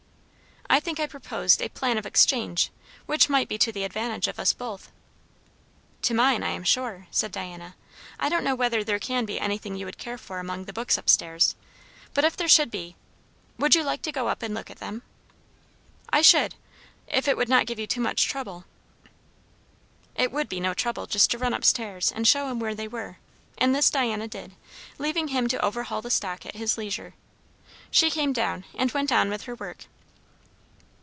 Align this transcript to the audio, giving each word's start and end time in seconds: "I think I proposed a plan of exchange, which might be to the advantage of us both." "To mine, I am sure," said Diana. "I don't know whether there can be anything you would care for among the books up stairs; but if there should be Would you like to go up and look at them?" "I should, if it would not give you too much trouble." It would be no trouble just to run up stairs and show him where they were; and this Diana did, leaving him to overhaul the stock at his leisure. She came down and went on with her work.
"I 0.73 0.79
think 0.79 1.01
I 1.01 1.05
proposed 1.05 1.61
a 1.61 1.67
plan 1.67 1.97
of 1.97 2.05
exchange, 2.05 2.71
which 3.05 3.27
might 3.27 3.49
be 3.49 3.57
to 3.57 3.73
the 3.73 3.83
advantage 3.83 4.29
of 4.29 4.39
us 4.39 4.53
both." 4.53 4.89
"To 6.03 6.13
mine, 6.13 6.43
I 6.43 6.51
am 6.51 6.63
sure," 6.63 7.07
said 7.11 7.33
Diana. 7.33 7.75
"I 8.17 8.29
don't 8.29 8.45
know 8.45 8.55
whether 8.55 8.81
there 8.81 8.97
can 8.97 9.25
be 9.25 9.37
anything 9.37 9.75
you 9.75 9.85
would 9.85 9.97
care 9.97 10.17
for 10.17 10.39
among 10.39 10.63
the 10.63 10.71
books 10.73 10.97
up 10.97 11.09
stairs; 11.09 11.55
but 12.13 12.23
if 12.23 12.37
there 12.37 12.47
should 12.47 12.71
be 12.71 12.95
Would 13.57 13.75
you 13.75 13.83
like 13.83 14.01
to 14.03 14.13
go 14.13 14.29
up 14.29 14.41
and 14.41 14.53
look 14.55 14.71
at 14.71 14.79
them?" 14.79 15.01
"I 16.09 16.21
should, 16.21 16.55
if 17.05 17.27
it 17.27 17.35
would 17.35 17.49
not 17.49 17.65
give 17.65 17.77
you 17.77 17.85
too 17.85 17.99
much 18.01 18.29
trouble." 18.29 18.63
It 20.15 20.31
would 20.31 20.47
be 20.47 20.61
no 20.61 20.73
trouble 20.73 21.05
just 21.05 21.29
to 21.31 21.37
run 21.37 21.53
up 21.53 21.65
stairs 21.65 22.13
and 22.13 22.25
show 22.25 22.47
him 22.47 22.59
where 22.61 22.75
they 22.75 22.87
were; 22.87 23.17
and 23.57 23.75
this 23.75 23.89
Diana 23.91 24.29
did, 24.29 24.53
leaving 24.97 25.27
him 25.27 25.49
to 25.49 25.59
overhaul 25.65 26.01
the 26.01 26.09
stock 26.09 26.45
at 26.45 26.55
his 26.55 26.77
leisure. 26.77 27.13
She 27.91 28.09
came 28.09 28.31
down 28.31 28.63
and 28.73 28.89
went 28.93 29.11
on 29.11 29.29
with 29.29 29.43
her 29.43 29.55
work. 29.55 29.87